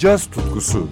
[0.00, 0.88] caz tutkusu.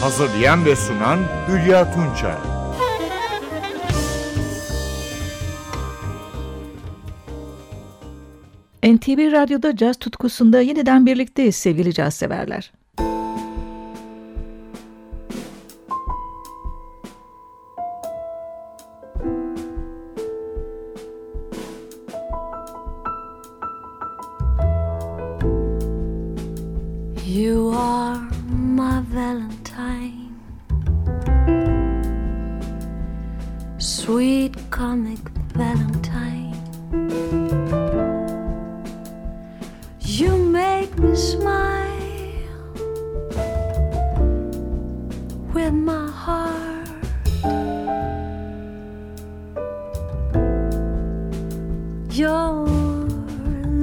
[0.00, 2.34] Hazırlayan ve sunan Hülya Tunçay.
[8.84, 12.72] NTV Radyo'da caz tutkusunda yeniden birlikteyiz sevgili caz severler.
[46.30, 46.88] Heart.
[52.10, 52.66] Your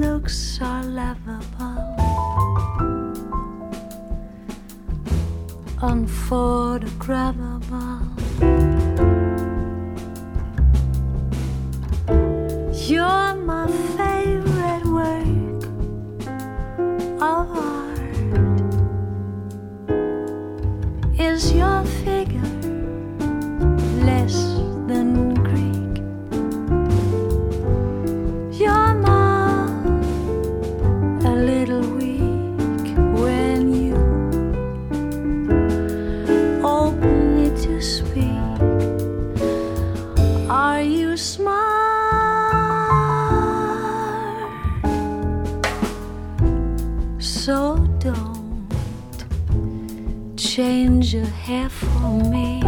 [0.02, 1.88] looks are lovable.
[5.80, 7.57] unphotographable.
[47.48, 48.68] So don't
[50.36, 52.60] change your hair for me.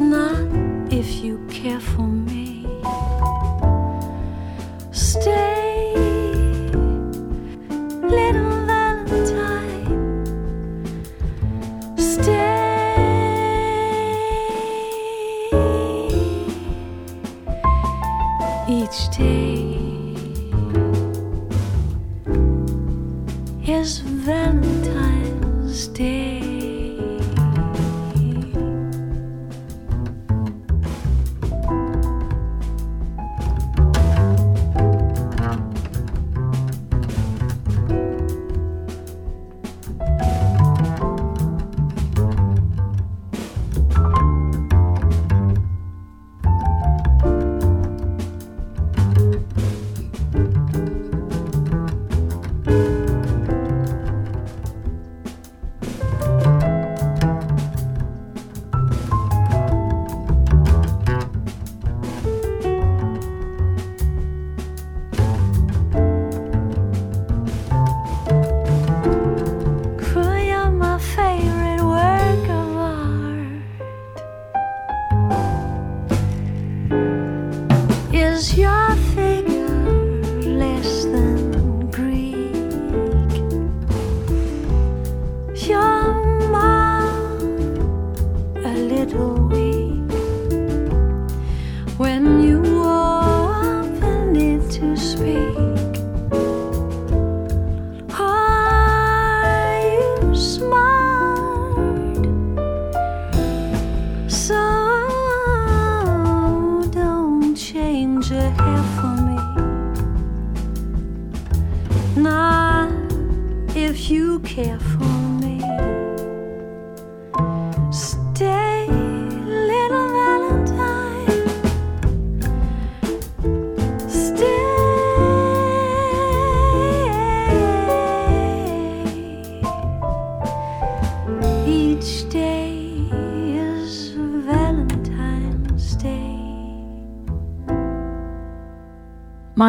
[0.00, 0.40] Not
[0.90, 2.43] if you care for me.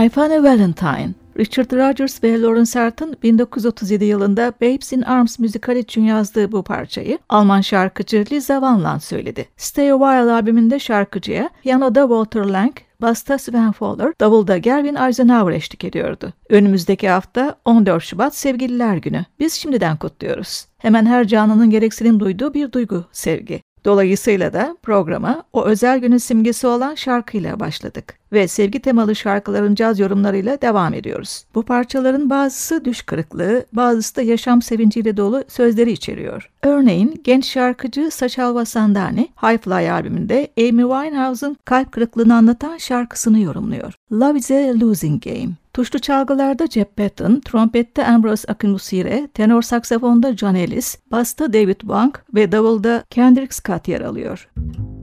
[0.05, 6.03] My Funny Valentine, Richard Rodgers ve Lawrence Art'ın 1937 yılında Babes in Arms müzikal için
[6.03, 9.45] yazdığı bu parçayı Alman şarkıcı Lisa Van söyledi.
[9.57, 15.83] Stay a While albümünde şarkıcıya piyanoda Walter Lang, basta Sven Fowler, davulda Gerwin Eisenhower eşlik
[15.83, 16.33] ediyordu.
[16.49, 19.25] Önümüzdeki hafta 14 Şubat Sevgililer Günü.
[19.39, 20.65] Biz şimdiden kutluyoruz.
[20.77, 23.61] Hemen her canlının gereksinim duyduğu bir duygu sevgi.
[23.85, 29.99] Dolayısıyla da programa o özel günün simgesi olan şarkıyla başladık ve sevgi temalı şarkıların caz
[29.99, 31.45] yorumlarıyla devam ediyoruz.
[31.55, 36.49] Bu parçaların bazısı düş kırıklığı, bazısı da yaşam sevinciyle dolu sözleri içeriyor.
[36.63, 43.93] Örneğin genç şarkıcı Saçal Vasandani High Fly albümünde Amy Winehouse'un kalp kırıklığını anlatan şarkısını yorumluyor.
[44.11, 45.49] Love is a Losing Game.
[45.73, 52.51] Tuşlu çalgılarda Jeff Patton, trompette Ambrose Akinmusire, tenor saksafonda John Ellis, basta David Wang ve
[52.51, 54.49] davulda Kendrick Scott yer alıyor.
[54.55, 54.94] For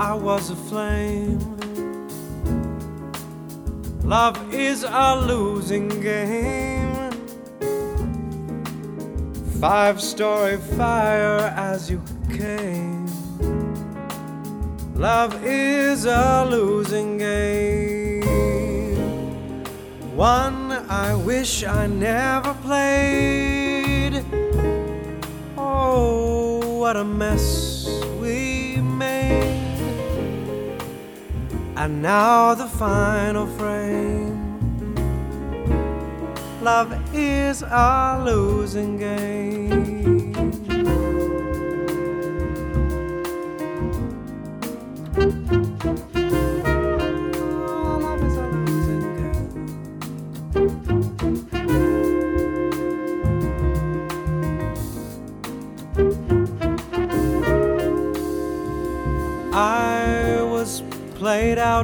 [0.00, 1.38] I was a flame.
[4.02, 7.10] Love is a losing game.
[9.60, 13.04] Five story fire as you came.
[14.94, 18.22] Love is a losing game.
[20.16, 24.24] One I wish I never played.
[25.58, 27.86] Oh, what a mess
[28.18, 29.59] we made.
[31.82, 34.36] And now the final frame.
[36.60, 39.89] Love is a losing game.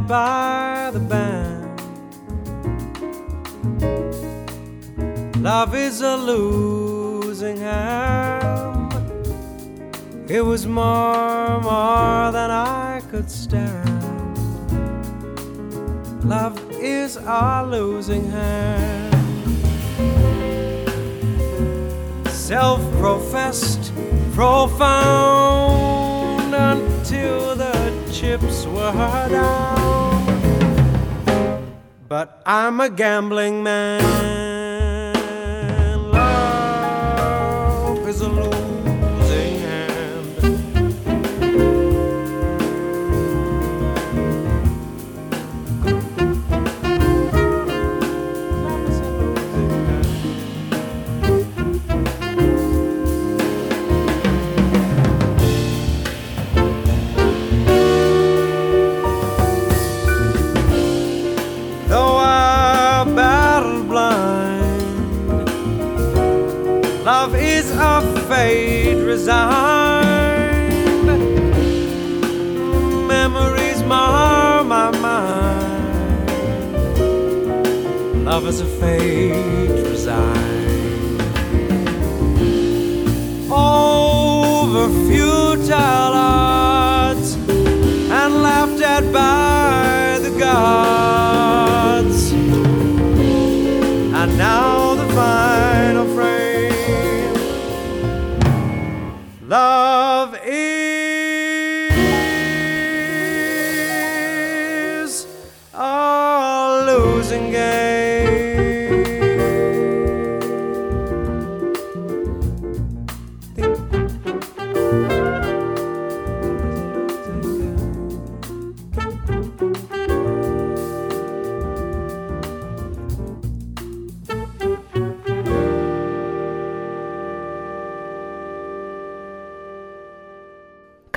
[0.07, 1.81] By the band.
[5.43, 8.93] Love is a losing hand.
[10.29, 14.03] It was more, more than I could stand.
[16.25, 19.15] Love is a losing hand.
[22.29, 23.93] Self professed,
[24.33, 25.76] profound
[28.39, 30.27] chips were down.
[32.09, 34.03] But I'm a gambling man.
[36.13, 38.86] Love is a losing
[68.47, 71.07] fate resigned.
[73.15, 76.31] Memories mar my mind.
[78.25, 81.21] Love is a fate resigned.
[83.51, 87.29] Over futile odds
[88.19, 89.46] and laughed at by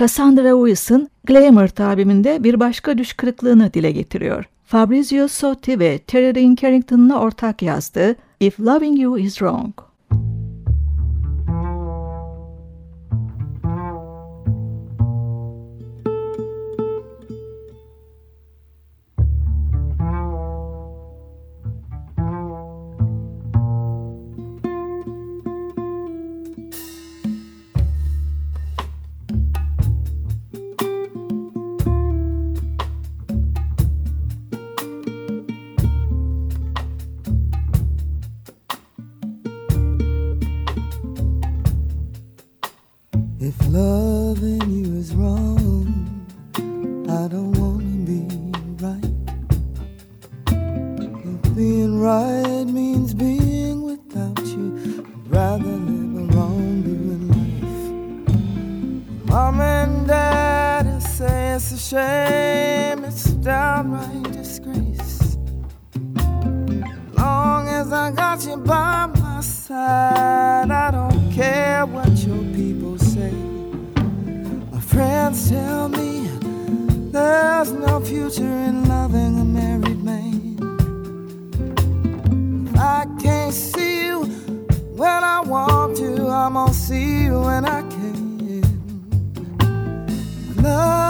[0.09, 4.45] Cassandra Wilson, Glamour albümünde bir başka düş kırıklığını dile getiriyor.
[4.65, 9.88] Fabrizio Sotti ve Terry Dean Carrington'la ortak yazdığı If Loving You Is Wrong.
[68.39, 70.71] want you by my side.
[70.71, 73.31] I don't care what your people say.
[74.71, 76.29] My friends tell me
[77.11, 80.57] there's no future in loving a married man.
[82.77, 84.23] I can't see you
[84.95, 86.27] when I want to.
[86.29, 88.09] I'm gonna see you when I can.
[90.61, 91.08] Love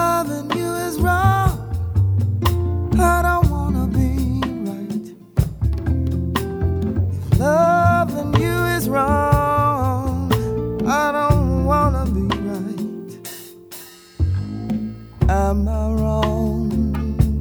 [15.49, 16.69] Am I wrong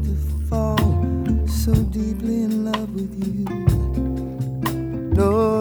[0.02, 0.78] to fall
[1.46, 3.44] so deeply in love with you?
[5.12, 5.57] No.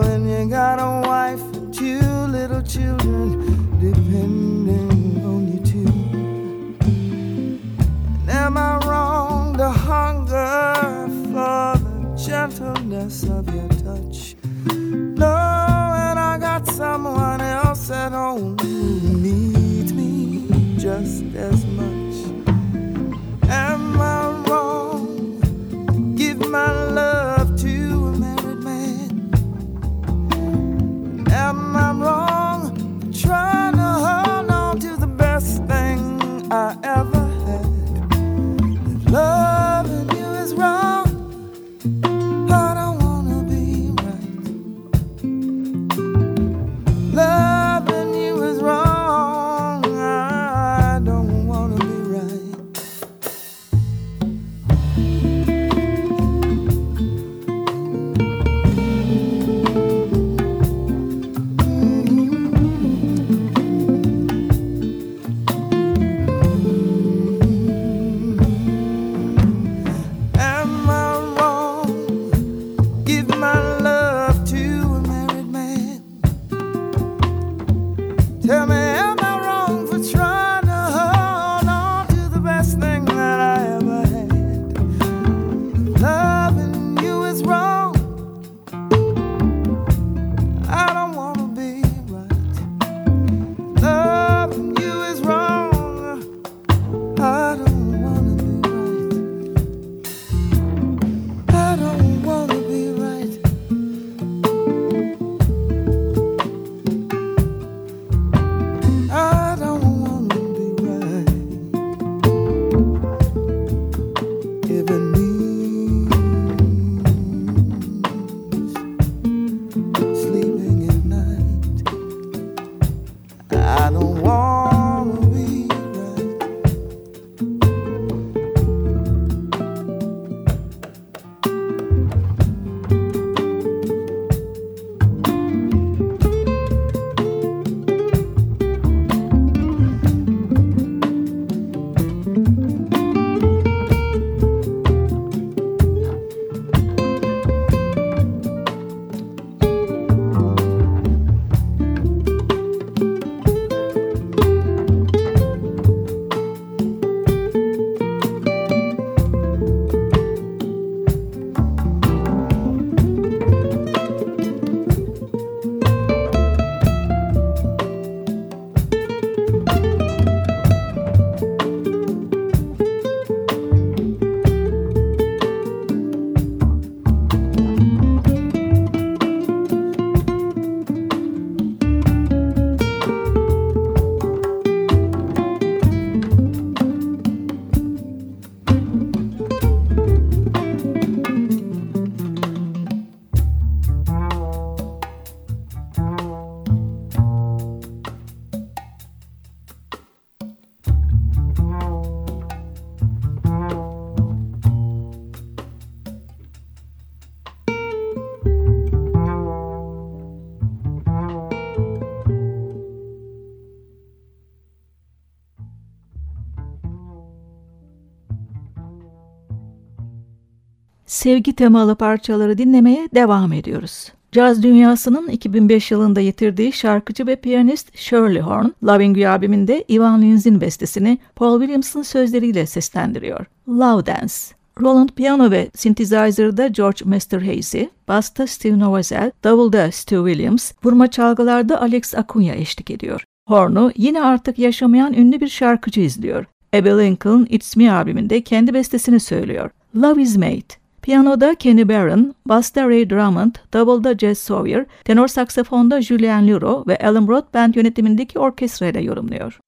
[221.07, 224.11] sevgi temalı parçaları dinlemeye devam ediyoruz.
[224.31, 230.45] Caz dünyasının 2005 yılında yitirdiği şarkıcı ve piyanist Shirley Horn, Loving You albümünde Ivan Lins
[230.45, 233.45] bestesini Paul Williams'ın sözleriyle seslendiriyor.
[233.69, 234.33] Love Dance.
[234.81, 242.15] Roland piyano ve synthesizer'da George Masterhazy, basta Steve Novosel, davulda Stu Williams, vurma çalgılarda Alex
[242.15, 243.23] Acuna eşlik ediyor.
[243.47, 246.45] Horn'u yine artık yaşamayan ünlü bir şarkıcı izliyor.
[246.73, 249.69] Abby Lincoln, It's Me albümünde kendi bestesini söylüyor.
[249.95, 250.86] Love is Made.
[251.07, 257.27] Piyanoda Kenny Barron, basta Ray Drummond, davulda Jess Sawyer, tenor saksafonda Julian Luro ve Alan
[257.27, 259.59] Broadband yönetimindeki orkestra ile yorumluyor.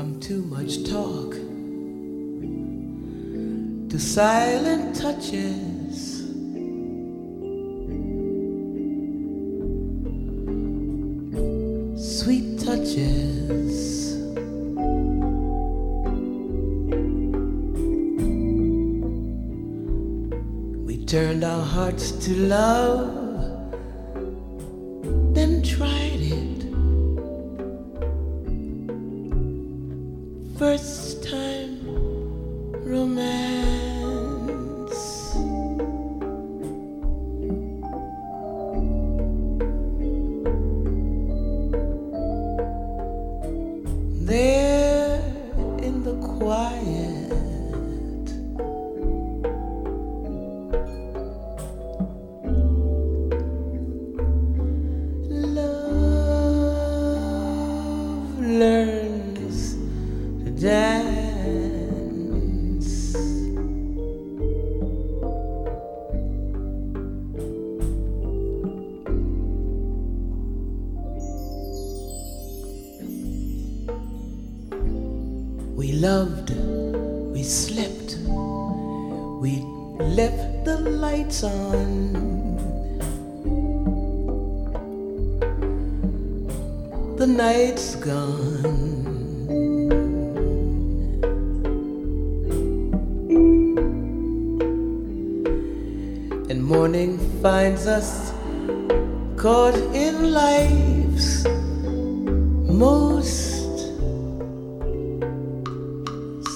[0.00, 1.32] From too much talk
[3.90, 6.20] to silent touches.
[12.18, 14.16] Sweet touches.
[20.86, 23.19] We turned our hearts to love,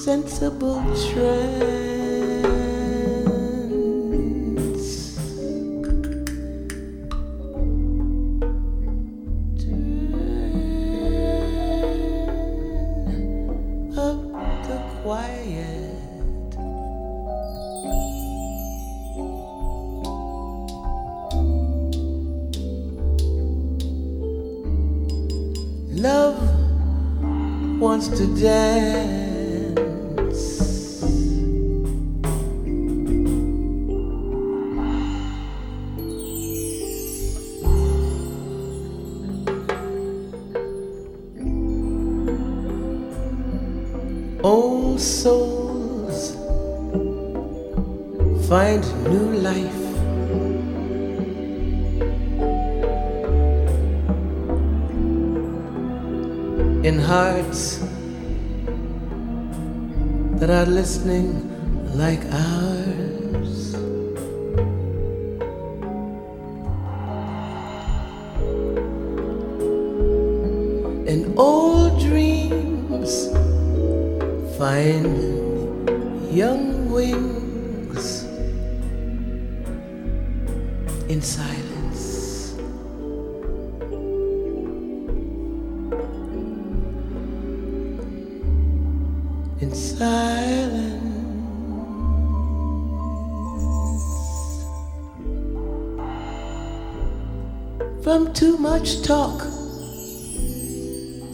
[0.05, 2.04] sensible trance.
[56.85, 57.79] In hearts
[60.39, 61.49] that are listening
[61.97, 63.73] like ours.
[71.09, 73.33] And old dreams
[74.59, 75.09] find
[76.31, 77.44] young wings
[98.85, 99.39] much talk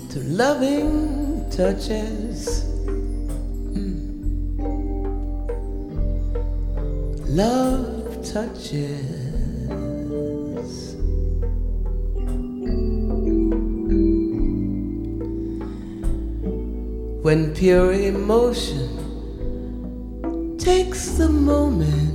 [0.09, 2.63] to loving touches.
[3.75, 3.97] Hmm.
[7.27, 9.03] love touches.
[17.25, 18.87] When pure emotion
[20.57, 22.10] takes the moment,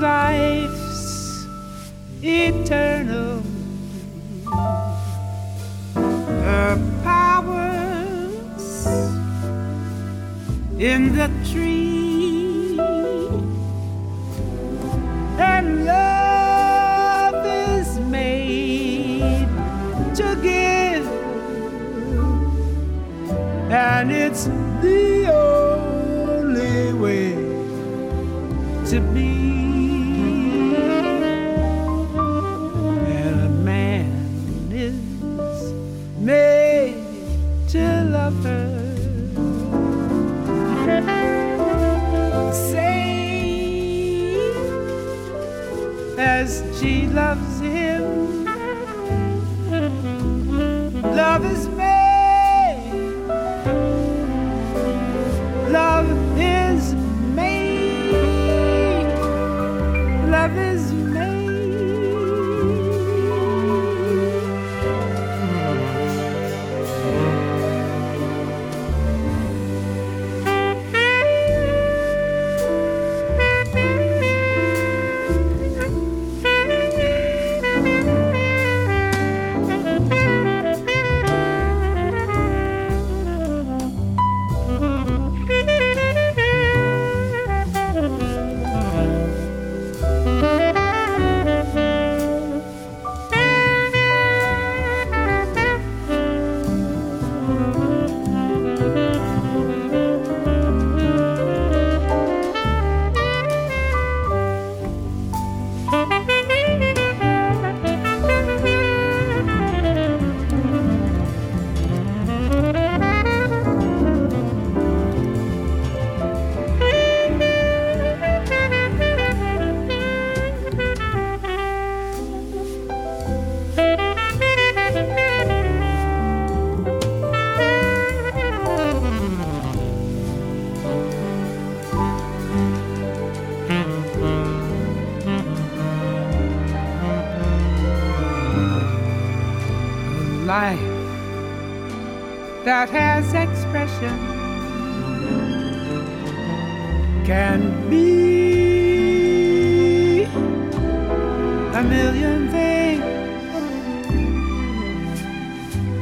[0.00, 1.46] life's
[2.22, 3.42] eternal.
[5.94, 8.86] Her powers
[10.78, 11.28] in the
[47.28, 48.44] loves him.
[51.02, 51.97] Love is made.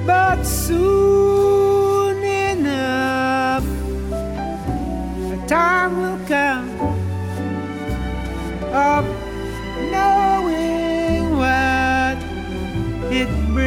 [0.06, 3.64] But soon enough,
[5.30, 6.70] the time will come
[8.72, 9.04] of
[9.90, 12.16] knowing what
[13.12, 13.65] it brings.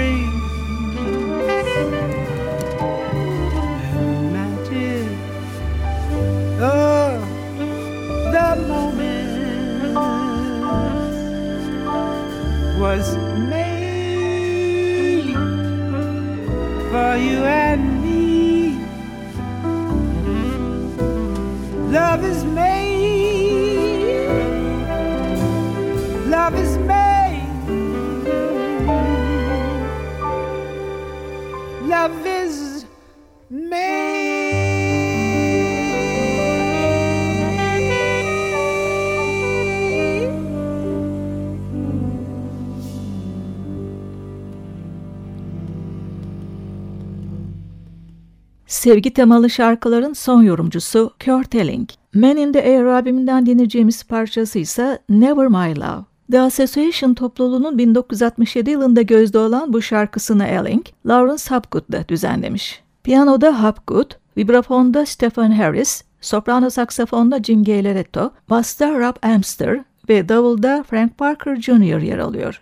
[48.69, 51.89] Sevgi temalı şarkıların son yorumcusu Kurt Elling.
[52.13, 56.05] Man in the Air albümünden dinleyeceğimiz parçası ise Never My Love.
[56.32, 62.84] The Association topluluğunun 1967 yılında gözde olan bu şarkısını Elling, Lawrence Hopgood da düzenlemiş.
[63.03, 71.17] Piyanoda Hopgood, vibrafonda Stephen Harris, soprano saksafonda Jim Gayleretto, basta Rob Amster ve davulda Frank
[71.17, 72.01] Parker Jr.
[72.01, 72.62] yer alıyor.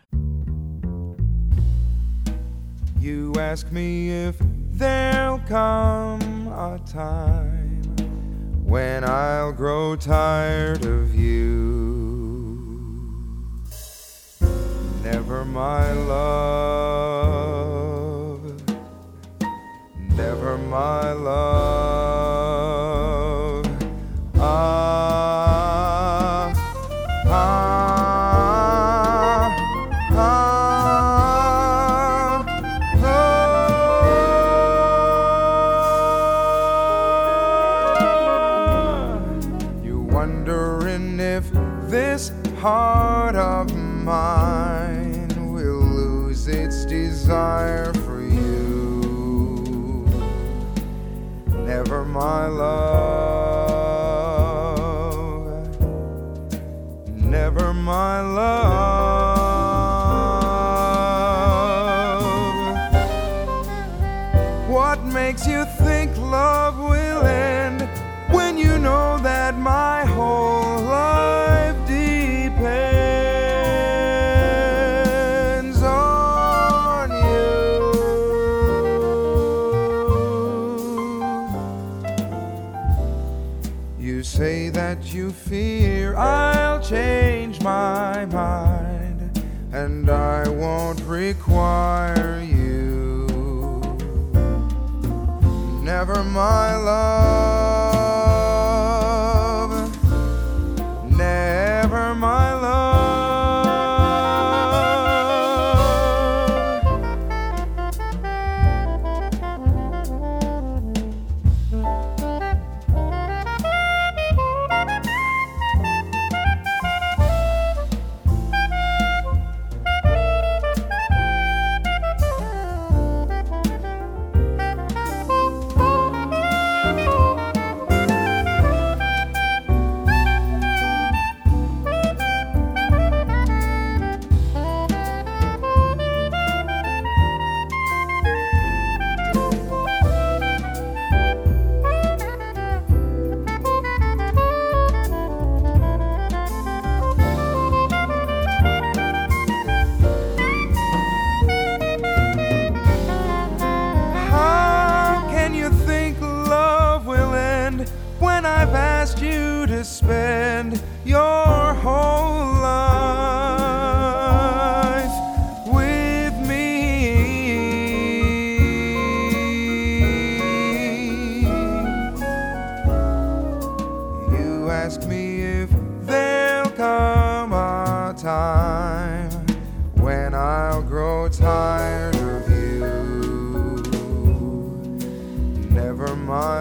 [3.03, 4.35] You ask me if
[4.77, 7.81] There'll come a time
[8.63, 11.33] when I'll grow tired of you.
[15.01, 17.33] Never my love,
[20.15, 21.46] never my love.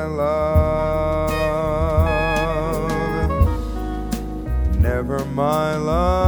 [0.07, 1.31] love,
[4.79, 6.26] never my love.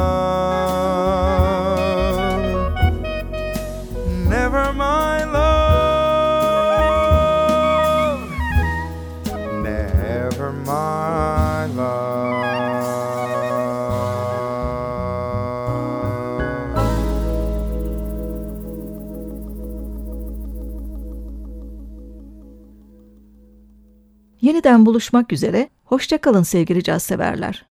[24.78, 25.68] yeniden buluşmak üzere.
[25.84, 27.66] Hoşçakalın sevgili caz severler.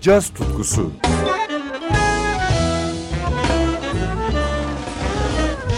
[0.00, 0.90] Caz tutkusu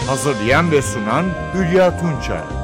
[0.07, 2.56] Hazırlayan ve sunan Hülya Tunçay